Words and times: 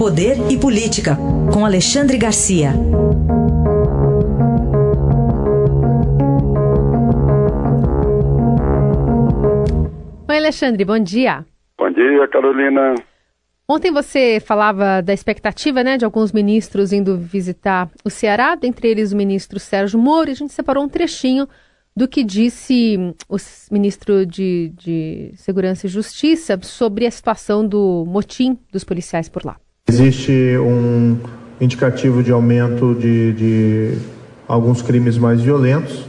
Poder 0.00 0.50
e 0.50 0.58
Política, 0.58 1.14
com 1.52 1.62
Alexandre 1.62 2.16
Garcia. 2.16 2.70
Oi, 10.26 10.36
Alexandre, 10.38 10.86
bom 10.86 10.98
dia. 10.98 11.44
Bom 11.76 11.90
dia, 11.90 12.26
Carolina. 12.28 12.94
Ontem 13.68 13.92
você 13.92 14.40
falava 14.40 15.02
da 15.02 15.12
expectativa 15.12 15.84
né, 15.84 15.98
de 15.98 16.06
alguns 16.06 16.32
ministros 16.32 16.94
indo 16.94 17.18
visitar 17.18 17.90
o 18.02 18.08
Ceará, 18.08 18.54
dentre 18.54 18.88
eles 18.88 19.12
o 19.12 19.16
ministro 19.18 19.60
Sérgio 19.60 19.98
Moro, 19.98 20.30
e 20.30 20.32
a 20.32 20.34
gente 20.34 20.54
separou 20.54 20.82
um 20.82 20.88
trechinho 20.88 21.46
do 21.94 22.08
que 22.08 22.24
disse 22.24 22.96
o 23.28 23.36
ministro 23.70 24.24
de, 24.24 24.72
de 24.78 25.32
Segurança 25.36 25.86
e 25.86 25.90
Justiça 25.90 26.58
sobre 26.62 27.06
a 27.06 27.10
situação 27.10 27.68
do 27.68 28.06
motim 28.08 28.58
dos 28.72 28.82
policiais 28.82 29.28
por 29.28 29.44
lá. 29.44 29.58
Existe 29.88 30.56
um 30.58 31.18
indicativo 31.60 32.22
de 32.22 32.30
aumento 32.30 32.94
de, 32.94 33.32
de 33.32 33.98
alguns 34.46 34.82
crimes 34.82 35.18
mais 35.18 35.40
violentos, 35.40 36.04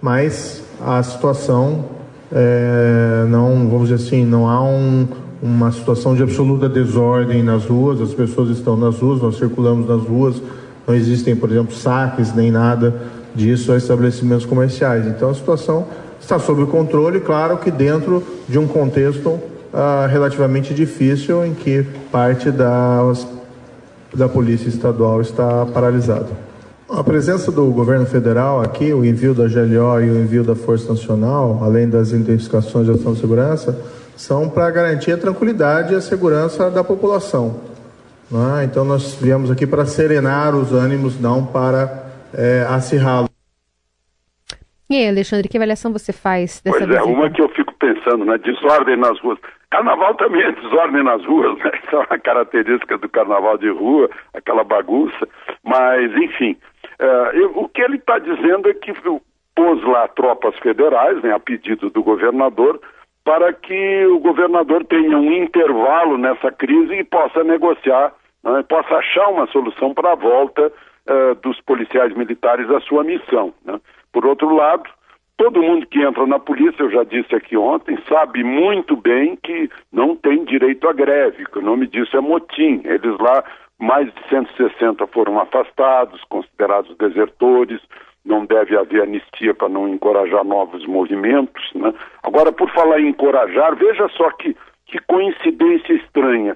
mas 0.00 0.62
a 0.80 1.02
situação 1.02 1.84
é, 2.32 3.26
não, 3.28 3.68
vamos 3.68 3.88
dizer 3.88 4.02
assim, 4.02 4.24
não 4.24 4.48
há 4.48 4.62
um, 4.62 5.06
uma 5.42 5.70
situação 5.72 6.14
de 6.14 6.22
absoluta 6.22 6.68
desordem 6.68 7.42
nas 7.42 7.64
ruas, 7.64 8.00
as 8.00 8.14
pessoas 8.14 8.50
estão 8.50 8.76
nas 8.76 8.98
ruas, 8.98 9.20
nós 9.20 9.36
circulamos 9.36 9.88
nas 9.88 10.02
ruas, 10.02 10.40
não 10.86 10.94
existem, 10.94 11.36
por 11.36 11.50
exemplo, 11.50 11.74
saques 11.74 12.34
nem 12.34 12.50
nada 12.50 13.02
disso 13.34 13.72
a 13.72 13.76
estabelecimentos 13.76 14.46
comerciais. 14.46 15.06
Então 15.06 15.30
a 15.30 15.34
situação 15.34 15.86
está 16.20 16.38
sob 16.38 16.66
controle, 16.66 17.20
claro 17.20 17.58
que 17.58 17.70
dentro 17.70 18.22
de 18.48 18.58
um 18.58 18.66
contexto 18.66 19.38
uh, 19.72 20.06
relativamente 20.08 20.74
difícil 20.74 21.44
em 21.44 21.54
que 21.54 21.82
parte 22.10 22.50
das, 22.50 23.26
da 24.14 24.28
Polícia 24.28 24.68
Estadual 24.68 25.20
está 25.20 25.66
paralisada. 25.66 26.28
A 26.88 27.04
presença 27.04 27.52
do 27.52 27.66
governo 27.66 28.04
federal 28.04 28.60
aqui, 28.60 28.92
o 28.92 29.04
envio 29.04 29.32
da 29.32 29.44
GLO 29.44 30.00
e 30.00 30.10
o 30.10 30.22
envio 30.22 30.42
da 30.42 30.56
Força 30.56 30.88
Nacional, 30.88 31.60
além 31.62 31.88
das 31.88 32.12
intensificações 32.12 32.86
de 32.86 32.92
ação 32.92 33.12
de 33.12 33.20
segurança, 33.20 33.80
são 34.16 34.48
para 34.50 34.68
garantir 34.70 35.12
a 35.12 35.16
tranquilidade 35.16 35.92
e 35.92 35.96
a 35.96 36.00
segurança 36.00 36.68
da 36.68 36.82
população. 36.82 37.60
É? 38.60 38.64
Então, 38.64 38.84
nós 38.84 39.14
viemos 39.14 39.50
aqui 39.50 39.66
para 39.66 39.86
serenar 39.86 40.54
os 40.54 40.72
ânimos, 40.72 41.20
não 41.20 41.46
para 41.46 42.06
é, 42.34 42.66
acirrá-los. 42.68 43.30
E 44.88 44.96
aí, 44.96 45.08
Alexandre, 45.08 45.48
que 45.48 45.56
avaliação 45.56 45.92
você 45.92 46.12
faz 46.12 46.60
dessa 46.60 46.76
Pois 46.76 46.88
visita? 46.88 47.08
é, 47.08 47.12
uma 47.12 47.30
que 47.30 47.40
eu 47.40 47.48
fico 47.50 47.72
pensando, 47.78 48.24
né? 48.24 48.36
Desordem 48.38 48.96
nas 48.96 49.18
ruas. 49.20 49.38
Carnaval 49.70 50.14
também 50.16 50.42
é 50.42 50.52
desordem 50.52 51.02
nas 51.04 51.24
ruas, 51.24 51.56
né? 51.58 51.70
É 51.92 51.96
uma 51.96 52.18
característica 52.18 52.98
do 52.98 53.08
carnaval 53.08 53.58
de 53.58 53.68
rua, 53.68 54.08
aquela 54.34 54.62
bagunça. 54.64 55.28
Mas, 55.64 56.12
enfim, 56.16 56.56
é, 56.98 57.30
eu, 57.34 57.52
o 57.56 57.68
que 57.68 57.82
ele 57.82 57.96
está 57.96 58.18
dizendo 58.18 58.68
é 58.68 58.74
que 58.74 58.92
pôs 59.54 59.82
lá 59.84 60.08
tropas 60.08 60.56
federais, 60.58 61.22
né, 61.22 61.32
a 61.32 61.40
pedido 61.40 61.90
do 61.90 62.02
governador, 62.02 62.80
para 63.24 63.52
que 63.52 64.06
o 64.06 64.18
governador 64.18 64.84
tenha 64.84 65.18
um 65.18 65.32
intervalo 65.32 66.16
nessa 66.16 66.50
crise 66.50 66.94
e 66.94 67.04
possa 67.04 67.44
negociar, 67.44 68.12
né, 68.42 68.64
possa 68.68 68.94
achar 68.96 69.28
uma 69.28 69.46
solução 69.48 69.92
para 69.92 70.12
a 70.12 70.16
volta 70.16 70.66
uh, 70.66 71.34
dos 71.36 71.60
policiais 71.60 72.14
militares 72.14 72.70
à 72.70 72.80
sua 72.80 73.04
missão. 73.04 73.52
Né. 73.64 73.78
Por 74.12 74.24
outro 74.24 74.54
lado, 74.54 74.88
todo 75.40 75.62
mundo 75.62 75.86
que 75.86 76.02
entra 76.02 76.26
na 76.26 76.38
polícia, 76.38 76.82
eu 76.82 76.90
já 76.90 77.02
disse 77.02 77.34
aqui 77.34 77.56
ontem, 77.56 77.98
sabe 78.06 78.44
muito 78.44 78.94
bem 78.94 79.36
que 79.42 79.70
não 79.90 80.14
tem 80.14 80.44
direito 80.44 80.86
à 80.86 80.92
greve, 80.92 81.46
que 81.46 81.58
o 81.58 81.62
nome 81.62 81.86
disso 81.86 82.14
é 82.14 82.20
motim. 82.20 82.82
Eles 82.84 83.18
lá, 83.18 83.42
mais 83.78 84.12
de 84.12 84.28
160 84.28 85.06
foram 85.06 85.40
afastados, 85.40 86.22
considerados 86.24 86.94
desertores, 86.98 87.80
não 88.22 88.44
deve 88.44 88.76
haver 88.76 89.02
anistia 89.02 89.54
para 89.54 89.70
não 89.70 89.88
encorajar 89.88 90.44
novos 90.44 90.86
movimentos. 90.86 91.70
Né? 91.74 91.94
Agora, 92.22 92.52
por 92.52 92.70
falar 92.72 93.00
em 93.00 93.08
encorajar, 93.08 93.74
veja 93.76 94.10
só 94.10 94.30
que, 94.32 94.54
que 94.84 94.98
coincidência 95.06 95.94
estranha. 95.94 96.54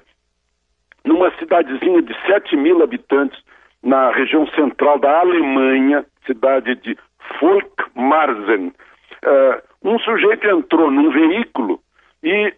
Numa 1.03 1.31
cidadezinha 1.39 2.03
de 2.03 2.15
7 2.27 2.55
mil 2.55 2.83
habitantes, 2.83 3.43
na 3.81 4.11
região 4.11 4.45
central 4.49 4.99
da 4.99 5.21
Alemanha, 5.21 6.05
cidade 6.27 6.75
de 6.75 6.95
Volkmarsen, 7.39 8.67
uh, 8.67 9.61
um 9.83 9.99
sujeito 9.99 10.47
entrou 10.47 10.89
num 10.89 11.11
veículo 11.11 11.79
e 12.23 12.53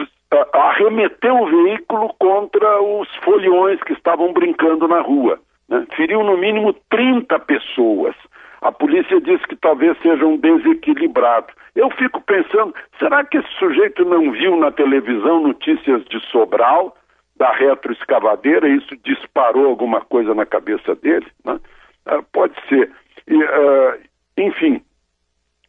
uh, 0.00 0.56
arremeteu 0.56 1.36
o 1.36 1.46
veículo 1.46 2.14
contra 2.18 2.80
os 2.82 3.08
foliões 3.16 3.82
que 3.82 3.92
estavam 3.92 4.32
brincando 4.32 4.88
na 4.88 5.00
rua. 5.00 5.38
Né? 5.68 5.86
Feriu 5.96 6.22
no 6.22 6.36
mínimo 6.36 6.74
30 6.90 7.38
pessoas. 7.40 8.14
A 8.60 8.70
polícia 8.70 9.20
diz 9.20 9.44
que 9.46 9.56
talvez 9.56 9.96
seja 10.02 10.26
um 10.26 10.36
desequilibrado. 10.36 11.48
Eu 11.74 11.90
fico 11.90 12.20
pensando, 12.20 12.74
será 12.98 13.24
que 13.24 13.38
esse 13.38 13.48
sujeito 13.58 14.04
não 14.04 14.30
viu 14.32 14.56
na 14.56 14.70
televisão 14.70 15.40
notícias 15.40 16.04
de 16.06 16.20
Sobral, 16.26 16.94
da 17.36 17.52
retroescavadeira, 17.52 18.68
e 18.68 18.76
isso 18.76 18.94
disparou 19.02 19.66
alguma 19.66 20.02
coisa 20.02 20.34
na 20.34 20.44
cabeça 20.44 20.94
dele? 20.94 21.26
Né? 21.44 21.58
Uh, 22.06 22.22
pode 22.32 22.54
ser. 22.68 22.90
E, 23.26 23.36
uh, 23.42 23.98
enfim, 24.36 24.82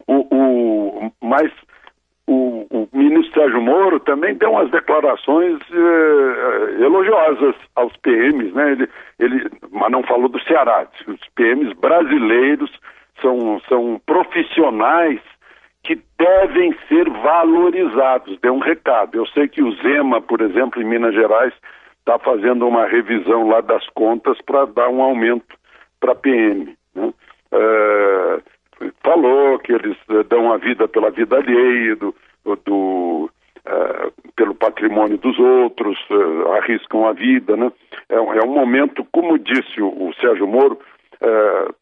o, 0.08 0.28
o, 0.36 1.12
mas 1.22 1.50
o, 2.28 2.66
o, 2.70 2.90
ministro 2.92 3.42
Sérgio 3.42 3.62
Moro 3.62 4.01
também 4.12 4.36
deu 4.36 4.52
umas 4.52 4.70
declarações 4.70 5.58
eh, 5.72 6.84
elogiosas 6.84 7.56
aos 7.78 7.96
PMs, 7.96 8.54
né? 8.54 8.74
Ele, 8.74 8.90
ele, 9.20 9.50
mas 9.72 9.90
não 9.90 10.04
falou 10.04 10.28
do 10.28 10.42
Ceará. 10.44 10.86
Os 11.08 11.30
PMs 11.34 11.74
brasileiros 11.80 12.70
são, 13.22 13.62
são 13.70 14.02
profissionais 14.06 15.22
que 15.86 15.98
devem 16.20 16.76
ser 16.90 17.10
valorizados. 17.10 18.38
Deu 18.42 18.54
um 18.54 18.60
recado. 18.60 19.16
Eu 19.16 19.26
sei 19.28 19.48
que 19.48 19.64
o 19.64 19.72
Zema, 19.78 20.22
por 20.22 20.42
exemplo, 20.42 20.82
em 20.82 20.86
Minas 20.86 21.16
Gerais, 21.16 21.54
está 22.00 22.20
fazendo 22.20 22.68
uma 22.68 22.86
revisão 22.86 23.48
lá 23.48 23.62
das 23.62 23.88
contas 23.92 24.38
para 24.42 24.66
dar 24.66 24.90
um 24.90 25.02
aumento 25.02 25.56
para 26.02 26.12
a 26.12 26.16
PM. 26.16 26.76
Né? 26.94 27.14
Uh, 27.54 28.92
falou 29.02 29.58
que 29.60 29.72
eles 29.72 29.98
uh, 30.10 30.22
dão 30.26 30.52
a 30.52 30.58
vida 30.58 30.86
pela 30.86 31.12
vida 31.12 31.38
alheia, 31.38 31.96
do, 31.96 32.14
do 32.66 33.21
uh, 33.68 34.32
pelo 34.36 34.56
patrimônio 34.56 35.18
dos 35.18 35.38
outros, 35.40 35.98
arriscam 36.58 37.08
a 37.08 37.14
vida. 37.14 37.56
Né? 37.56 37.72
É, 38.10 38.16
é, 38.16 38.46
um 38.46 38.54
momento, 38.54 39.06
como 39.12 39.38
disse 39.38 39.82
o, 39.82 39.88
o 39.88 40.14
Sérgio 40.16 40.48
Moro, 40.48 40.80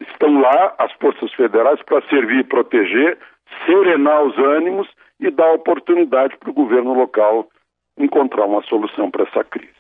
estão 0.02 0.42
lá 0.42 0.76
as 0.78 0.92
forças 0.94 1.32
federais 1.34 1.82
para 1.84 2.02
servir 2.10 2.40
e 2.40 2.44
proteger, 2.44 3.18
serenar 3.66 4.24
os 4.24 4.38
ânimos 4.38 4.88
e 5.20 5.32
dar 5.32 5.54
oportunidade 5.54 6.36
para 6.38 6.50
o 6.50 6.54
governo 6.54 6.94
local 6.94 7.48
encontrar 7.98 8.46
uma 8.46 8.62
solução 8.64 9.12
para 9.12 9.24
essa 9.24 9.44
crise. 9.44 9.80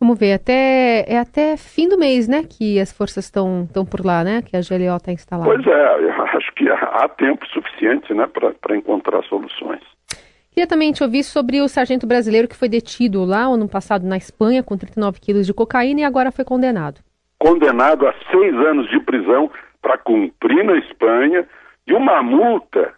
Vamos 0.00 0.18
ver, 0.18 0.32
até, 0.32 1.04
é 1.06 1.18
até 1.18 1.56
fim 1.58 1.86
do 1.86 1.98
mês, 1.98 2.26
né, 2.26 2.42
que 2.42 2.80
as 2.80 2.90
forças 2.90 3.26
estão 3.26 3.68
por 3.90 4.04
lá, 4.04 4.24
né, 4.24 4.40
que 4.40 4.56
a 4.56 4.60
GLO 4.60 4.96
está 4.96 5.12
instalada. 5.12 5.50
Pois 5.50 5.66
é, 5.66 6.10
acho 6.36 6.52
que 6.54 6.68
há 6.70 7.06
tempo 7.08 7.46
suficiente, 7.48 8.12
né, 8.14 8.26
para 8.26 8.76
encontrar 8.76 9.22
soluções. 9.24 9.82
Queria 10.60 10.68
também 10.68 10.92
te 10.92 11.02
ouvir 11.02 11.24
sobre 11.24 11.62
o 11.62 11.68
sargento 11.68 12.06
brasileiro 12.06 12.46
que 12.46 12.54
foi 12.54 12.68
detido 12.68 13.24
lá 13.24 13.44
ano 13.44 13.66
passado 13.66 14.06
na 14.06 14.18
Espanha 14.18 14.62
com 14.62 14.76
39 14.76 15.18
quilos 15.18 15.46
de 15.46 15.54
cocaína 15.54 16.00
e 16.00 16.04
agora 16.04 16.30
foi 16.30 16.44
condenado. 16.44 17.00
Condenado 17.38 18.06
a 18.06 18.14
seis 18.30 18.54
anos 18.54 18.86
de 18.90 19.00
prisão 19.00 19.50
para 19.80 19.96
cumprir 19.96 20.62
na 20.62 20.76
Espanha 20.76 21.48
e 21.86 21.94
uma 21.94 22.22
multa 22.22 22.92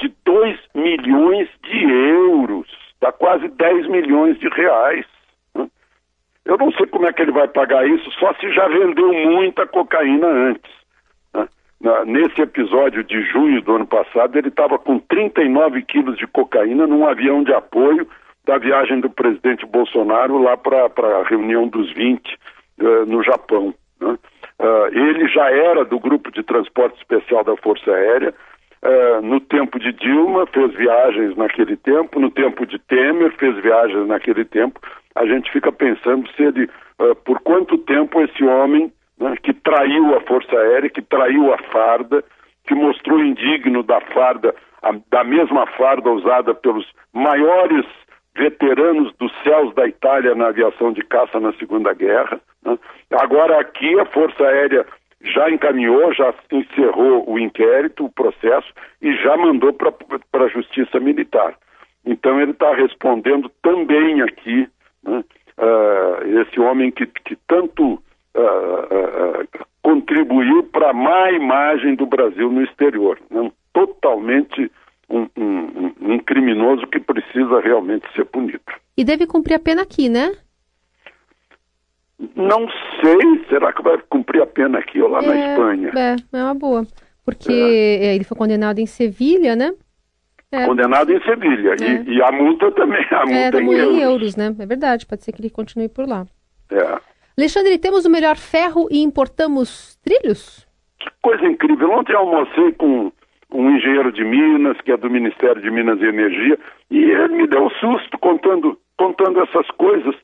de 0.00 0.10
2 0.24 0.58
milhões 0.74 1.50
de 1.62 1.84
euros, 1.84 2.66
dá 2.98 3.12
quase 3.12 3.46
10 3.46 3.88
milhões 3.88 4.38
de 4.38 4.48
reais. 4.48 5.04
Eu 6.46 6.56
não 6.56 6.72
sei 6.72 6.86
como 6.86 7.06
é 7.06 7.12
que 7.12 7.20
ele 7.20 7.32
vai 7.32 7.46
pagar 7.46 7.86
isso, 7.86 8.10
só 8.12 8.32
se 8.40 8.50
já 8.54 8.66
vendeu 8.68 9.12
muita 9.12 9.66
cocaína 9.66 10.28
antes. 10.28 10.81
Nesse 12.06 12.40
episódio 12.40 13.02
de 13.02 13.20
junho 13.22 13.60
do 13.60 13.74
ano 13.74 13.86
passado, 13.86 14.38
ele 14.38 14.48
estava 14.48 14.78
com 14.78 15.00
39 15.00 15.82
quilos 15.82 16.16
de 16.16 16.28
cocaína 16.28 16.86
num 16.86 17.06
avião 17.06 17.42
de 17.42 17.52
apoio 17.52 18.06
da 18.44 18.56
viagem 18.56 19.00
do 19.00 19.10
presidente 19.10 19.66
Bolsonaro 19.66 20.38
lá 20.38 20.56
para 20.56 20.86
a 20.86 21.24
reunião 21.24 21.66
dos 21.66 21.92
20 21.92 22.18
uh, 22.20 22.86
eh, 22.86 23.04
no 23.06 23.22
Japão. 23.22 23.74
Né? 24.00 24.16
Uh, 24.60 24.86
ele 24.92 25.28
já 25.28 25.50
era 25.50 25.84
do 25.84 25.98
grupo 25.98 26.30
de 26.30 26.42
transporte 26.42 26.96
especial 26.98 27.44
da 27.44 27.56
Força 27.56 27.90
Aérea. 27.90 28.34
Uh, 28.82 29.22
no 29.22 29.40
tempo 29.40 29.78
de 29.78 29.92
Dilma, 29.92 30.46
fez 30.46 30.72
viagens 30.74 31.36
naquele 31.36 31.76
tempo. 31.76 32.18
No 32.18 32.30
tempo 32.30 32.66
de 32.66 32.78
Temer, 32.80 33.32
fez 33.38 33.56
viagens 33.56 34.06
naquele 34.06 34.44
tempo 34.44 34.80
a 35.14 35.26
gente 35.26 35.50
fica 35.50 35.70
pensando 35.70 36.28
se 36.32 36.42
ele, 36.42 36.70
por 37.24 37.40
quanto 37.40 37.78
tempo 37.78 38.20
esse 38.22 38.44
homem 38.44 38.92
né, 39.18 39.34
que 39.42 39.52
traiu 39.52 40.16
a 40.16 40.20
Força 40.22 40.56
Aérea, 40.56 40.90
que 40.90 41.02
traiu 41.02 41.52
a 41.52 41.58
farda, 41.58 42.24
que 42.66 42.74
mostrou 42.74 43.22
indigno 43.22 43.82
da 43.82 44.00
farda, 44.00 44.54
a, 44.82 44.92
da 45.10 45.24
mesma 45.24 45.66
farda 45.66 46.10
usada 46.10 46.54
pelos 46.54 46.86
maiores 47.12 47.84
veteranos 48.34 49.12
dos 49.18 49.32
céus 49.42 49.74
da 49.74 49.86
Itália 49.86 50.34
na 50.34 50.48
aviação 50.48 50.92
de 50.92 51.02
caça 51.02 51.38
na 51.38 51.52
Segunda 51.54 51.92
Guerra. 51.92 52.40
Né? 52.64 52.78
Agora 53.12 53.60
aqui 53.60 53.98
a 54.00 54.06
Força 54.06 54.42
Aérea 54.44 54.86
já 55.24 55.50
encaminhou, 55.50 56.12
já 56.12 56.34
encerrou 56.50 57.30
o 57.30 57.38
inquérito, 57.38 58.04
o 58.04 58.12
processo 58.12 58.72
e 59.00 59.14
já 59.16 59.36
mandou 59.36 59.72
para 59.72 60.44
a 60.44 60.48
Justiça 60.48 60.98
Militar. 60.98 61.54
Então 62.04 62.40
ele 62.40 62.50
está 62.52 62.74
respondendo 62.74 63.50
também 63.62 64.20
aqui 64.22 64.68
né, 65.04 65.24
uh, 65.58 66.40
esse 66.40 66.58
homem 66.58 66.90
que, 66.90 67.06
que 67.06 67.36
tanto 67.46 68.02
uh, 68.36 69.42
uh, 69.42 69.66
contribuiu 69.82 70.64
para 70.64 70.90
a 70.90 70.94
má 70.94 71.30
imagem 71.32 71.94
do 71.94 72.06
Brasil 72.06 72.50
no 72.50 72.62
exterior. 72.62 73.18
Né? 73.30 73.50
Totalmente 73.72 74.70
um, 75.08 75.28
um, 75.36 75.92
um, 76.00 76.18
criminoso 76.20 76.86
que 76.86 77.00
precisa 77.00 77.60
realmente 77.60 78.06
ser 78.14 78.24
punido. 78.24 78.60
E 78.96 79.04
deve 79.04 79.26
cumprir 79.26 79.54
a 79.54 79.58
pena 79.58 79.82
aqui, 79.82 80.08
né? 80.08 80.32
Não 82.36 82.68
sei. 83.00 83.44
Será 83.48 83.72
que 83.72 83.82
vai 83.82 83.98
cumprir 84.08 84.42
a 84.42 84.46
pena 84.46 84.78
aqui 84.78 85.00
ou 85.00 85.08
lá 85.08 85.20
é, 85.22 85.26
na 85.26 85.50
Espanha? 85.50 85.92
É, 85.96 86.38
é 86.38 86.42
uma 86.44 86.54
boa. 86.54 86.86
Porque 87.24 87.52
é. 87.52 88.14
ele 88.14 88.24
foi 88.24 88.36
condenado 88.36 88.78
em 88.78 88.86
Sevilha, 88.86 89.54
né? 89.54 89.72
É. 90.50 90.66
Condenado 90.66 91.12
em 91.12 91.20
Sevilha. 91.22 91.76
E, 91.80 91.84
é. 91.84 92.02
e, 92.04 92.22
a 92.22 92.30
multa 92.30 92.70
também. 92.72 93.04
A 93.10 93.26
multa 93.26 93.58
é, 93.58 93.62
em, 93.62 93.72
euros. 93.72 93.94
em 93.94 94.00
euros, 94.00 94.36
né? 94.36 94.54
É 94.58 94.66
verdade. 94.66 95.06
Pode 95.06 95.24
ser 95.24 95.32
que 95.32 95.40
ele 95.40 95.50
continue 95.50 95.88
por 95.88 96.06
lá. 96.06 96.26
É. 96.70 97.11
Alexandre, 97.36 97.78
temos 97.78 98.04
o 98.04 98.10
melhor 98.10 98.36
ferro 98.36 98.88
e 98.90 99.02
importamos 99.02 99.96
trilhos? 100.04 100.66
Que 100.98 101.08
coisa 101.22 101.44
incrível. 101.46 101.90
Ontem 101.90 102.14
almocei 102.14 102.72
com 102.72 103.10
um 103.52 103.70
engenheiro 103.70 104.12
de 104.12 104.22
Minas, 104.22 104.78
que 104.82 104.92
é 104.92 104.96
do 104.96 105.08
Ministério 105.08 105.60
de 105.60 105.70
Minas 105.70 106.00
e 106.00 106.04
Energia, 106.04 106.58
e 106.90 106.98
ele 106.98 107.34
me 107.34 107.46
deu 107.46 107.64
um 107.64 107.70
susto 107.70 108.18
contando, 108.18 108.78
contando 108.98 109.40
essas 109.40 109.66
coisas. 109.78 110.14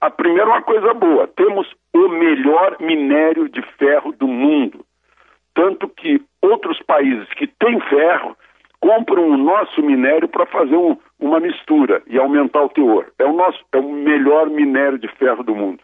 A 0.00 0.10
primeira, 0.10 0.46
uma 0.46 0.62
coisa 0.62 0.94
boa: 0.94 1.26
temos 1.36 1.66
o 1.92 2.08
melhor 2.08 2.76
minério 2.80 3.48
de 3.48 3.62
ferro 3.76 4.12
do 4.12 4.28
mundo. 4.28 4.84
Tanto 5.54 5.88
que 5.88 6.22
outros 6.40 6.80
países 6.82 7.28
que 7.34 7.46
têm 7.46 7.80
ferro 7.80 8.36
compram 8.80 9.28
o 9.30 9.36
nosso 9.36 9.82
minério 9.82 10.28
para 10.28 10.46
fazer 10.46 10.76
um, 10.76 10.96
uma 11.20 11.38
mistura 11.40 12.02
e 12.06 12.18
aumentar 12.18 12.62
o 12.62 12.68
teor. 12.68 13.06
É 13.18 13.24
o 13.24 13.32
nosso, 13.32 13.58
é 13.72 13.78
o 13.78 13.92
melhor 13.92 14.48
minério 14.48 14.98
de 14.98 15.08
ferro 15.08 15.42
do 15.42 15.54
mundo. 15.54 15.80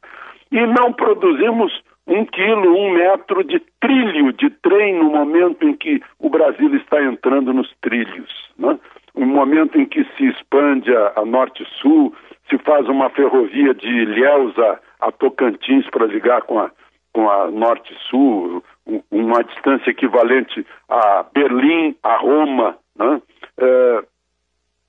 E 0.50 0.66
não 0.66 0.92
produzimos 0.92 1.72
um 2.08 2.24
quilo, 2.24 2.74
um 2.74 2.90
metro 2.92 3.44
de 3.44 3.60
trilho 3.80 4.32
de 4.32 4.48
trem 4.50 4.98
no 4.98 5.10
momento 5.10 5.68
em 5.68 5.74
que 5.74 6.02
o 6.18 6.30
Brasil 6.30 6.74
está 6.74 7.02
entrando 7.02 7.52
nos 7.52 7.70
trilhos. 7.82 8.30
Né? 8.58 8.78
Um 9.14 9.26
momento 9.26 9.78
em 9.78 9.84
que 9.84 10.04
se 10.16 10.26
expande 10.26 10.94
a, 10.94 11.12
a 11.16 11.24
norte-sul, 11.24 12.14
se 12.48 12.56
faz 12.58 12.88
uma 12.88 13.10
ferrovia 13.10 13.74
de 13.74 13.86
Ilhéus 13.86 14.54
a, 15.00 15.12
Tocantins 15.12 15.86
para 15.90 16.06
ligar 16.06 16.42
com 16.42 16.58
a, 16.58 16.70
com 17.12 17.28
a 17.28 17.50
norte-sul, 17.50 18.64
uma 19.10 19.44
distância 19.44 19.90
equivalente 19.90 20.66
a 20.88 21.26
Berlim, 21.34 21.94
a 22.02 22.16
Roma. 22.16 22.76
Né? 22.96 23.20
É, 23.58 24.04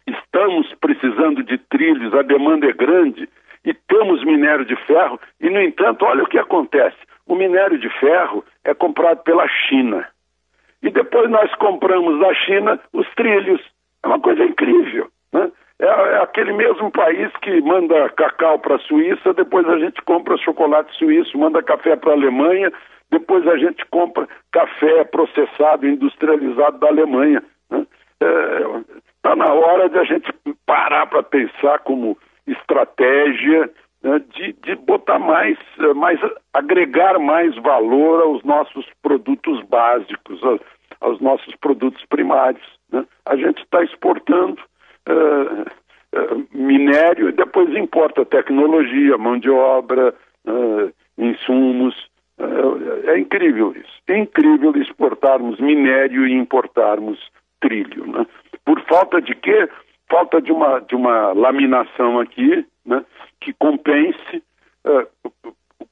estamos 0.07 0.73
precisando 0.79 1.43
de 1.43 1.57
trilhos, 1.57 2.13
a 2.13 2.21
demanda 2.21 2.65
é 2.65 2.73
grande 2.73 3.27
e 3.69 3.73
temos 3.87 4.23
minério 4.23 4.65
de 4.65 4.75
ferro, 4.87 5.19
e 5.39 5.47
no 5.47 5.61
entanto, 5.61 6.03
olha 6.03 6.23
o 6.23 6.27
que 6.27 6.39
acontece: 6.39 6.97
o 7.27 7.35
minério 7.35 7.77
de 7.77 7.87
ferro 7.99 8.43
é 8.63 8.73
comprado 8.73 9.21
pela 9.21 9.47
China. 9.47 10.07
E 10.81 10.89
depois 10.89 11.29
nós 11.29 11.53
compramos 11.55 12.19
da 12.19 12.33
China 12.33 12.79
os 12.91 13.07
trilhos. 13.13 13.61
É 14.01 14.07
uma 14.07 14.19
coisa 14.19 14.43
incrível. 14.43 15.07
Né? 15.31 15.51
É, 15.77 15.85
é 15.85 16.17
aquele 16.23 16.51
mesmo 16.51 16.89
país 16.89 17.31
que 17.43 17.61
manda 17.61 18.09
cacau 18.09 18.57
para 18.57 18.77
a 18.77 18.79
Suíça, 18.79 19.35
depois 19.35 19.67
a 19.69 19.77
gente 19.77 20.01
compra 20.01 20.35
chocolate 20.37 20.91
suíço, 20.97 21.37
manda 21.37 21.61
café 21.61 21.95
para 21.95 22.09
a 22.09 22.15
Alemanha, 22.15 22.71
depois 23.11 23.47
a 23.47 23.57
gente 23.57 23.85
compra 23.91 24.27
café 24.51 25.03
processado, 25.03 25.87
industrializado 25.87 26.79
da 26.79 26.87
Alemanha. 26.87 27.43
Está 27.69 27.77
né? 27.77 27.85
é, 28.21 28.95
tá 29.21 29.35
na 29.35 29.53
hora 29.53 29.89
de 29.89 29.99
a 29.99 30.03
gente 30.05 30.33
parar 30.65 31.05
para 31.05 31.21
pensar 31.21 31.77
como 31.79 32.17
estratégia 32.51 33.69
né, 34.01 34.21
de, 34.33 34.53
de 34.53 34.75
botar 34.75 35.19
mais, 35.19 35.57
eh, 35.79 35.93
mais, 35.93 36.19
agregar 36.53 37.19
mais 37.19 37.55
valor 37.57 38.21
aos 38.21 38.43
nossos 38.43 38.85
produtos 39.01 39.61
básicos, 39.63 40.41
aos, 41.01 41.19
nossos 41.19 41.55
produtos 41.57 42.03
primários. 42.05 42.65
Né? 42.91 43.05
A 43.25 43.35
gente 43.35 43.61
está 43.61 43.83
exportando 43.83 44.61
uh, 45.09 45.61
uh, 46.17 46.47
minério 46.53 47.29
e 47.29 47.33
depois 47.33 47.75
importa 47.75 48.25
tecnologia, 48.25 49.17
mão 49.17 49.37
de 49.37 49.49
obra, 49.49 50.13
uh, 50.45 50.91
insumos. 51.17 51.95
é 53.05 53.19
incrível 53.19 53.73
isso. 53.75 53.99
É 54.07 54.17
incrível 54.17 54.73
exportarmos 54.77 55.59
minério 55.59 56.25
e 56.25 56.33
importarmos 56.33 57.19
trilho. 57.59 58.07
Né? 58.07 58.25
Por 58.65 58.79
falta 58.85 59.21
de 59.21 59.35
quê? 59.35 59.67
Falta 60.09 60.41
de 60.41 60.51
uma, 60.51 60.79
de 60.79 60.95
uma 60.95 61.33
laminação 61.33 62.19
aqui, 62.19 62.65
né, 62.85 63.05
que 63.39 63.53
compense 63.53 64.43
uh, 64.85 65.07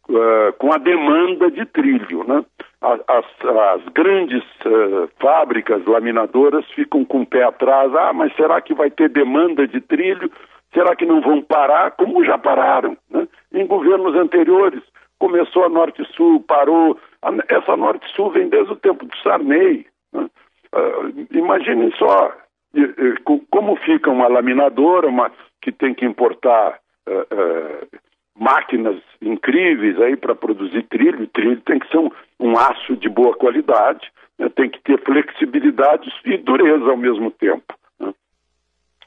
uh, 0.09 0.53
com 0.57 0.73
a 0.73 0.77
demanda 0.77 1.51
de 1.51 1.65
trilho. 1.65 2.23
Né? 2.23 2.43
As, 2.81 2.99
as 3.07 3.85
grandes 3.93 4.43
uh, 4.65 5.09
fábricas 5.19 5.85
laminadoras 5.85 6.65
ficam 6.71 7.05
com 7.05 7.21
o 7.21 7.25
pé 7.25 7.43
atrás. 7.43 7.93
Ah, 7.95 8.11
mas 8.13 8.35
será 8.35 8.59
que 8.61 8.73
vai 8.73 8.89
ter 8.89 9.09
demanda 9.09 9.67
de 9.67 9.79
trilho? 9.79 10.31
Será 10.73 10.95
que 10.95 11.05
não 11.05 11.21
vão 11.21 11.41
parar? 11.41 11.91
Como 11.91 12.25
já 12.25 12.37
pararam? 12.37 12.97
Né? 13.09 13.27
Em 13.53 13.65
governos 13.65 14.15
anteriores, 14.15 14.81
começou 15.19 15.65
a 15.65 15.69
Norte-Sul, 15.69 16.43
parou. 16.47 16.97
Essa 17.47 17.75
Norte-Sul 17.75 18.31
vem 18.31 18.49
desde 18.49 18.73
o 18.73 18.75
tempo 18.75 19.05
do 19.05 19.17
Sarney. 19.17 19.85
Né? 20.13 20.29
imaginem 21.31 21.91
só, 21.97 22.31
como 23.49 23.75
fica 23.77 24.09
uma 24.09 24.27
laminadora, 24.27 25.07
uma, 25.07 25.31
que 25.61 25.71
tem 25.71 25.93
que 25.93 26.05
importar 26.05 26.79
uh, 27.07 27.21
uh, 27.21 27.87
máquinas 28.37 29.01
incríveis 29.21 29.99
aí 29.99 30.15
para 30.15 30.35
produzir 30.35 30.83
trilho, 30.83 31.27
trilho 31.27 31.61
tem 31.61 31.79
que 31.79 31.89
ser 31.89 31.97
um, 31.97 32.09
um 32.39 32.57
aço 32.57 32.95
de 32.95 33.09
boa 33.09 33.35
qualidade, 33.35 34.11
né? 34.37 34.49
tem 34.49 34.69
que 34.69 34.79
ter 34.81 34.99
flexibilidade 35.03 36.11
e 36.25 36.37
dureza 36.37 36.85
ao 36.85 36.97
mesmo 36.97 37.31
tempo. 37.31 37.73
Né? 37.99 38.13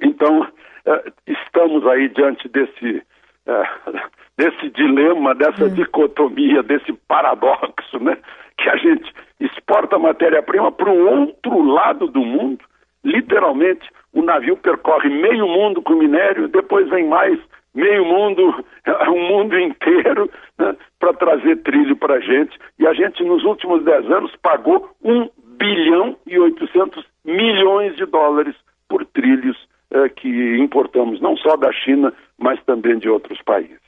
Então, 0.01 0.41
uh, 0.43 1.13
estamos 1.27 1.87
aí 1.87 2.09
diante 2.09 2.49
desse, 2.49 3.03
desse 4.37 4.71
dilema, 4.71 5.35
dessa 5.35 5.67
hum. 5.67 5.75
dicotomia, 5.75 6.63
desse 6.63 6.93
paradoxo, 7.07 7.99
né? 8.01 8.17
que 8.57 8.69
a 8.69 8.77
gente 8.77 9.13
exporta 9.39 9.99
matéria-prima 9.99 10.73
para 10.73 10.91
o 10.91 11.21
outro 11.21 11.63
lado 11.63 12.09
do 12.09 12.21
mundo 12.21 12.65
literalmente, 13.05 13.89
o 14.13 14.23
navio 14.23 14.57
percorre 14.57 15.09
meio 15.09 15.47
mundo 15.47 15.83
com 15.83 15.95
minério, 15.95 16.49
depois 16.49 16.89
vem 16.89 17.07
mais 17.07 17.39
meio 17.75 18.05
mundo, 18.05 18.65
o 19.09 19.17
mundo 19.17 19.59
inteiro, 19.59 20.31
né, 20.59 20.77
para 20.99 21.15
trazer 21.15 21.57
trilho 21.63 21.97
para 21.97 22.15
a 22.15 22.21
gente. 22.21 22.59
E 22.79 22.87
a 22.87 22.93
gente, 22.93 23.23
nos 23.23 23.45
últimos 23.45 23.85
10 23.85 24.11
anos, 24.11 24.35
pagou 24.43 24.91
1 25.03 25.29
bilhão 25.59 26.17
e 26.27 26.39
800 26.39 27.05
milhões 27.25 27.97
de 27.97 28.07
dólares 28.07 28.57
por 28.89 29.05
trilhos 29.07 29.57
eh, 29.93 30.09
que 30.09 30.57
importamos, 30.59 31.21
não 31.21 31.37
só 31.37 31.57
da 31.57 31.73
China, 31.73 32.13
mas 32.39 32.63
também 32.65 32.99
de 32.99 33.09
outros 33.09 33.41
países. 33.43 33.79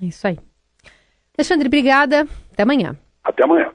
Isso 0.00 0.26
aí. 0.26 0.38
Alexandre, 1.36 1.68
obrigada. 1.68 2.26
Até 2.52 2.62
amanhã. 2.62 2.96
Até 3.22 3.44
amanhã. 3.44 3.70